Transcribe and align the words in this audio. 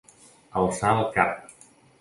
Alçar 0.61 0.95
el 0.97 1.05
cap. 1.19 1.39